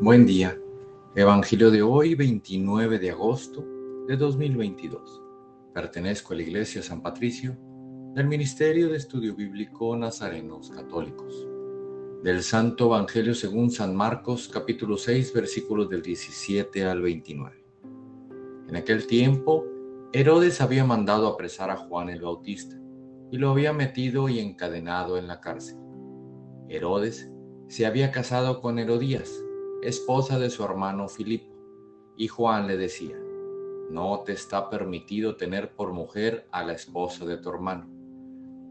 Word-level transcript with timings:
Buen 0.00 0.26
día. 0.26 0.56
Evangelio 1.16 1.72
de 1.72 1.82
hoy, 1.82 2.14
29 2.14 3.00
de 3.00 3.10
agosto 3.10 3.66
de 4.06 4.16
2022. 4.16 5.20
Pertenezco 5.74 6.32
a 6.32 6.36
la 6.36 6.42
Iglesia 6.42 6.84
San 6.84 7.02
Patricio 7.02 7.58
del 8.14 8.28
Ministerio 8.28 8.90
de 8.90 8.96
Estudio 8.96 9.34
Bíblico 9.34 9.96
Nazarenos 9.96 10.70
Católicos. 10.70 11.48
Del 12.22 12.44
Santo 12.44 12.86
Evangelio 12.86 13.34
según 13.34 13.72
San 13.72 13.96
Marcos, 13.96 14.48
capítulo 14.48 14.96
6, 14.96 15.32
versículos 15.34 15.90
del 15.90 16.02
17 16.02 16.84
al 16.84 17.02
29. 17.02 17.64
En 18.68 18.76
aquel 18.76 19.04
tiempo, 19.08 19.64
Herodes 20.12 20.60
había 20.60 20.84
mandado 20.84 21.26
apresar 21.26 21.72
a 21.72 21.76
Juan 21.76 22.08
el 22.08 22.22
Bautista 22.22 22.76
y 23.32 23.38
lo 23.38 23.50
había 23.50 23.72
metido 23.72 24.28
y 24.28 24.38
encadenado 24.38 25.18
en 25.18 25.26
la 25.26 25.40
cárcel. 25.40 25.76
Herodes 26.68 27.28
se 27.66 27.84
había 27.84 28.12
casado 28.12 28.60
con 28.60 28.78
Herodías 28.78 29.42
esposa 29.82 30.38
de 30.38 30.50
su 30.50 30.64
hermano 30.64 31.08
Filipo, 31.08 31.54
y 32.16 32.26
Juan 32.26 32.66
le 32.66 32.76
decía, 32.76 33.16
no 33.90 34.22
te 34.26 34.32
está 34.32 34.68
permitido 34.68 35.36
tener 35.36 35.74
por 35.74 35.92
mujer 35.92 36.48
a 36.50 36.64
la 36.64 36.72
esposa 36.72 37.24
de 37.24 37.36
tu 37.36 37.48
hermano. 37.48 37.88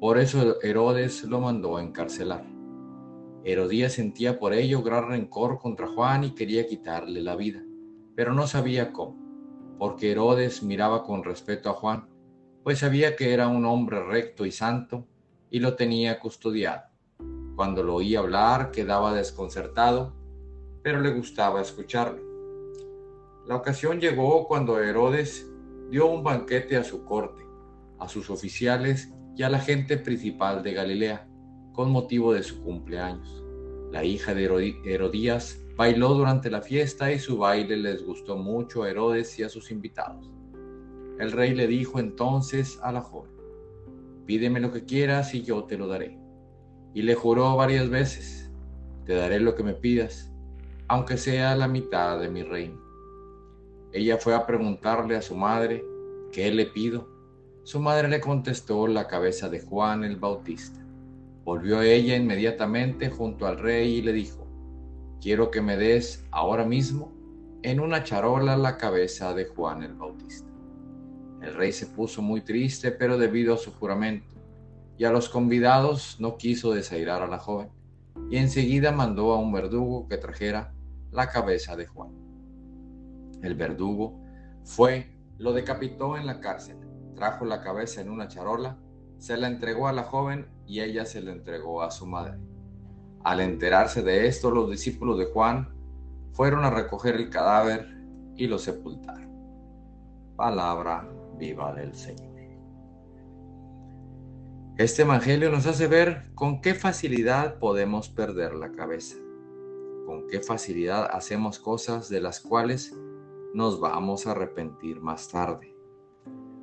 Por 0.00 0.18
eso 0.18 0.60
Herodes 0.62 1.22
lo 1.24 1.40
mandó 1.40 1.76
a 1.76 1.82
encarcelar. 1.82 2.44
Herodías 3.44 3.92
sentía 3.92 4.38
por 4.40 4.52
ello 4.52 4.82
gran 4.82 5.08
rencor 5.08 5.58
contra 5.60 5.86
Juan 5.86 6.24
y 6.24 6.34
quería 6.34 6.66
quitarle 6.66 7.22
la 7.22 7.36
vida, 7.36 7.62
pero 8.16 8.34
no 8.34 8.48
sabía 8.48 8.92
cómo, 8.92 9.16
porque 9.78 10.10
Herodes 10.10 10.64
miraba 10.64 11.04
con 11.04 11.22
respeto 11.22 11.70
a 11.70 11.74
Juan, 11.74 12.08
pues 12.64 12.80
sabía 12.80 13.14
que 13.14 13.32
era 13.32 13.46
un 13.46 13.64
hombre 13.64 14.04
recto 14.04 14.44
y 14.44 14.50
santo 14.50 15.06
y 15.50 15.60
lo 15.60 15.76
tenía 15.76 16.18
custodiado. 16.18 16.82
Cuando 17.54 17.84
lo 17.84 17.94
oía 17.94 18.18
hablar 18.18 18.72
quedaba 18.72 19.14
desconcertado 19.14 20.25
pero 20.86 21.00
le 21.00 21.10
gustaba 21.10 21.60
escucharlo. 21.60 22.22
La 23.48 23.56
ocasión 23.56 24.00
llegó 24.00 24.46
cuando 24.46 24.80
Herodes 24.80 25.44
dio 25.90 26.06
un 26.06 26.22
banquete 26.22 26.76
a 26.76 26.84
su 26.84 27.04
corte, 27.04 27.42
a 27.98 28.06
sus 28.06 28.30
oficiales 28.30 29.12
y 29.36 29.42
a 29.42 29.50
la 29.50 29.58
gente 29.58 29.96
principal 29.96 30.62
de 30.62 30.74
Galilea, 30.74 31.28
con 31.72 31.90
motivo 31.90 32.32
de 32.32 32.44
su 32.44 32.62
cumpleaños. 32.62 33.42
La 33.90 34.04
hija 34.04 34.32
de 34.32 34.44
Herodías 34.84 35.60
bailó 35.74 36.14
durante 36.14 36.52
la 36.52 36.62
fiesta 36.62 37.10
y 37.10 37.18
su 37.18 37.36
baile 37.36 37.76
les 37.78 38.06
gustó 38.06 38.36
mucho 38.36 38.84
a 38.84 38.88
Herodes 38.88 39.36
y 39.40 39.42
a 39.42 39.48
sus 39.48 39.72
invitados. 39.72 40.32
El 41.18 41.32
rey 41.32 41.52
le 41.52 41.66
dijo 41.66 41.98
entonces 41.98 42.78
a 42.80 42.92
la 42.92 43.00
joven, 43.00 43.32
pídeme 44.24 44.60
lo 44.60 44.70
que 44.70 44.84
quieras 44.84 45.34
y 45.34 45.42
yo 45.42 45.64
te 45.64 45.78
lo 45.78 45.88
daré. 45.88 46.16
Y 46.94 47.02
le 47.02 47.16
juró 47.16 47.56
varias 47.56 47.90
veces, 47.90 48.52
te 49.04 49.14
daré 49.14 49.40
lo 49.40 49.56
que 49.56 49.64
me 49.64 49.74
pidas 49.74 50.32
aunque 50.88 51.16
sea 51.16 51.56
la 51.56 51.68
mitad 51.68 52.20
de 52.20 52.28
mi 52.28 52.42
reino. 52.42 52.80
Ella 53.92 54.18
fue 54.18 54.34
a 54.34 54.46
preguntarle 54.46 55.16
a 55.16 55.22
su 55.22 55.34
madre, 55.34 55.84
¿qué 56.32 56.50
le 56.52 56.66
pido? 56.66 57.08
Su 57.64 57.80
madre 57.80 58.08
le 58.08 58.20
contestó 58.20 58.86
la 58.86 59.08
cabeza 59.08 59.48
de 59.48 59.60
Juan 59.60 60.04
el 60.04 60.16
Bautista. 60.16 60.80
Volvió 61.44 61.82
ella 61.82 62.16
inmediatamente 62.16 63.10
junto 63.10 63.46
al 63.46 63.58
rey 63.58 63.96
y 63.96 64.02
le 64.02 64.12
dijo, 64.12 64.46
quiero 65.20 65.50
que 65.50 65.60
me 65.60 65.76
des 65.76 66.24
ahora 66.30 66.64
mismo 66.64 67.12
en 67.62 67.80
una 67.80 68.04
charola 68.04 68.56
la 68.56 68.76
cabeza 68.76 69.34
de 69.34 69.46
Juan 69.46 69.82
el 69.82 69.94
Bautista. 69.94 70.48
El 71.42 71.54
rey 71.54 71.72
se 71.72 71.86
puso 71.86 72.22
muy 72.22 72.42
triste, 72.42 72.92
pero 72.92 73.18
debido 73.18 73.54
a 73.54 73.58
su 73.58 73.72
juramento 73.72 74.34
y 74.98 75.04
a 75.04 75.10
los 75.10 75.28
convidados 75.28 76.16
no 76.20 76.36
quiso 76.36 76.72
desairar 76.72 77.22
a 77.22 77.26
la 77.26 77.38
joven, 77.38 77.68
y 78.30 78.36
enseguida 78.38 78.92
mandó 78.92 79.32
a 79.32 79.38
un 79.38 79.52
verdugo 79.52 80.08
que 80.08 80.16
trajera 80.16 80.72
la 81.10 81.28
cabeza 81.28 81.76
de 81.76 81.86
Juan. 81.86 82.10
El 83.42 83.54
verdugo 83.54 84.20
fue, 84.64 85.06
lo 85.38 85.52
decapitó 85.52 86.16
en 86.16 86.26
la 86.26 86.40
cárcel, 86.40 86.78
trajo 87.14 87.44
la 87.44 87.60
cabeza 87.60 88.00
en 88.00 88.10
una 88.10 88.28
charola, 88.28 88.78
se 89.18 89.36
la 89.36 89.46
entregó 89.48 89.88
a 89.88 89.92
la 89.92 90.04
joven 90.04 90.46
y 90.66 90.80
ella 90.80 91.04
se 91.04 91.22
la 91.22 91.32
entregó 91.32 91.82
a 91.82 91.90
su 91.90 92.06
madre. 92.06 92.38
Al 93.24 93.40
enterarse 93.40 94.02
de 94.02 94.26
esto, 94.26 94.50
los 94.50 94.70
discípulos 94.70 95.18
de 95.18 95.26
Juan 95.26 95.68
fueron 96.32 96.64
a 96.64 96.70
recoger 96.70 97.16
el 97.16 97.30
cadáver 97.30 97.88
y 98.36 98.46
lo 98.46 98.58
sepultaron. 98.58 99.30
Palabra 100.36 101.08
viva 101.38 101.72
del 101.74 101.94
Señor. 101.94 102.36
Este 104.76 105.02
Evangelio 105.02 105.50
nos 105.50 105.66
hace 105.66 105.86
ver 105.86 106.30
con 106.34 106.60
qué 106.60 106.74
facilidad 106.74 107.58
podemos 107.58 108.10
perder 108.10 108.54
la 108.54 108.72
cabeza 108.72 109.16
con 110.06 110.28
qué 110.28 110.40
facilidad 110.40 111.08
hacemos 111.10 111.58
cosas 111.58 112.08
de 112.08 112.20
las 112.20 112.40
cuales 112.40 112.96
nos 113.52 113.80
vamos 113.80 114.26
a 114.26 114.30
arrepentir 114.30 115.00
más 115.00 115.28
tarde. 115.28 115.76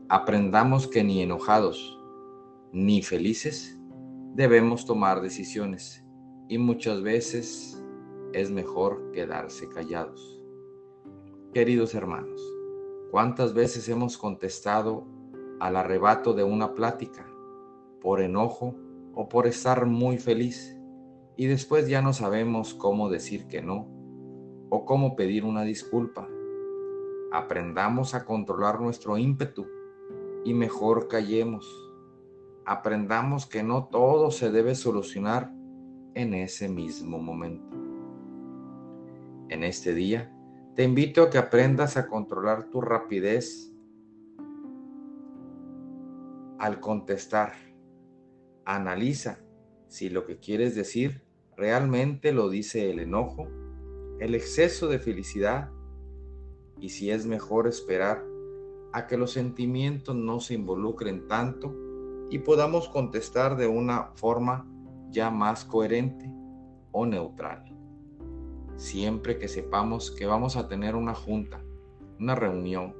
Aprendamos 0.09 0.88
que 0.88 1.04
ni 1.04 1.22
enojados 1.22 2.00
ni 2.72 3.04
felices 3.04 3.78
debemos 4.34 4.86
tomar 4.86 5.22
decisiones 5.22 6.04
y 6.48 6.58
muchas 6.58 7.04
veces 7.04 7.84
es 8.31 8.50
mejor 8.50 9.12
quedarse 9.12 9.70
callados. 9.70 10.42
Queridos 11.54 11.94
hermanos, 11.94 12.42
¿cuántas 13.12 13.54
veces 13.54 13.88
hemos 13.90 14.18
contestado 14.18 15.06
al 15.60 15.75
arrebato 15.75 16.34
de 16.34 16.44
una 16.44 16.74
plática 16.74 17.28
por 18.02 18.22
enojo 18.22 18.75
o 19.14 19.30
por 19.30 19.46
estar 19.46 19.86
muy 19.86 20.18
feliz? 20.18 20.75
Y 21.35 21.47
después 21.47 21.88
ya 21.88 22.01
no 22.01 22.13
sabemos 22.13 22.73
cómo 22.73 23.09
decir 23.09 23.47
que 23.47 23.61
no 23.61 23.88
o 24.69 24.85
cómo 24.85 25.16
pedir 25.16 25.45
una 25.45 25.63
disculpa. 25.63 26.27
Aprendamos 27.31 28.13
a 28.13 28.25
controlar 28.25 28.79
nuestro 28.81 29.17
ímpetu 29.17 29.67
y 30.45 30.53
mejor 30.53 31.07
callemos. 31.07 31.67
Aprendamos 32.66 33.45
que 33.45 33.63
no 33.63 33.85
todo 33.85 34.31
se 34.31 34.51
debe 34.51 34.75
solucionar 34.75 35.51
en 36.13 36.33
ese 36.33 36.69
mismo 36.69 37.19
momento. 37.19 37.75
En 39.50 39.63
este 39.63 39.94
día, 39.94 40.31
te 40.75 40.83
invito 40.83 41.23
a 41.23 41.29
que 41.29 41.38
aprendas 41.38 41.97
a 41.97 42.07
controlar 42.07 42.69
tu 42.69 42.81
rapidez 42.81 43.71
al 46.59 46.79
contestar. 46.79 47.53
Analiza 48.65 49.39
si 49.88 50.09
lo 50.09 50.25
que 50.25 50.39
quieres 50.39 50.73
decir 50.73 51.22
realmente 51.58 52.31
lo 52.31 52.50
dice 52.50 52.90
el 52.90 53.00
enojo, 53.00 53.47
el 54.19 54.36
exceso 54.36 54.88
de 54.88 55.00
felicidad 55.00 55.69
y 56.80 56.90
si 56.90 57.12
es 57.12 57.25
mejor 57.25 57.68
esperar 57.68 58.24
a 58.91 59.08
que 59.08 59.18
los 59.18 59.31
sentimientos 59.31 60.16
no 60.16 60.40
se 60.40 60.53
involucren 60.53 61.28
tanto 61.28 61.75
y 62.30 62.40
podamos 62.40 62.90
contestar 62.90 63.56
de 63.58 63.68
una 63.68 64.12
forma 64.16 64.68
ya 65.09 65.30
más 65.30 65.66
coherente 65.66 66.30
o 66.92 67.06
neutral. 67.06 67.63
Siempre 68.75 69.38
que 69.38 69.47
sepamos 69.47 70.12
que 70.12 70.25
vamos 70.25 70.58
a 70.58 70.68
tener 70.68 70.96
una 70.96 71.13
junta, 71.13 71.63
una 72.19 72.36
reunión, 72.36 72.96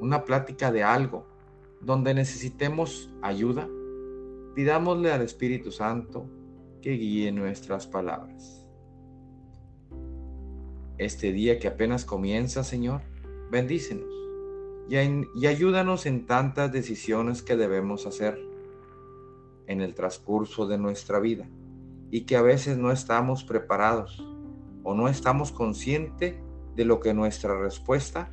una 0.00 0.24
plática 0.24 0.72
de 0.72 0.82
algo 0.82 1.26
donde 1.80 2.14
necesitemos 2.14 3.12
ayuda, 3.22 3.68
Pidámosle 4.54 5.12
al 5.12 5.22
Espíritu 5.22 5.70
Santo 5.70 6.26
que 6.80 6.92
guíe 6.92 7.32
nuestras 7.32 7.86
palabras. 7.86 8.66
Este 10.98 11.32
día 11.32 11.58
que 11.58 11.68
apenas 11.68 12.04
comienza, 12.04 12.62
Señor, 12.64 13.02
bendícenos 13.50 14.20
y, 14.90 15.46
ayúdanos 15.46 16.04
en 16.06 16.26
tantas 16.26 16.72
decisiones 16.72 17.42
que 17.42 17.56
debemos 17.56 18.06
hacer 18.06 18.40
en 19.68 19.80
el 19.80 19.94
transcurso 19.94 20.66
de 20.66 20.78
nuestra 20.78 21.20
vida 21.20 21.48
y 22.10 22.22
que 22.22 22.36
a 22.36 22.42
veces 22.42 22.76
no 22.76 22.90
estamos 22.90 23.44
preparados 23.44 24.26
o 24.82 24.94
no 24.94 25.08
estamos 25.08 25.52
conscientes 25.52 26.34
de 26.74 26.84
lo 26.84 26.98
que 26.98 27.14
nuestra 27.14 27.56
respuesta 27.56 28.30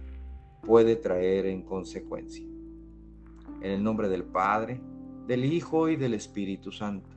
puede 0.63 0.95
traer 0.95 1.45
en 1.45 1.61
consecuencia. 1.61 2.45
En 3.61 3.71
el 3.71 3.83
nombre 3.83 4.09
del 4.09 4.23
Padre, 4.23 4.81
del 5.27 5.45
Hijo 5.45 5.89
y 5.89 5.95
del 5.95 6.15
Espíritu 6.15 6.71
Santo. 6.71 7.16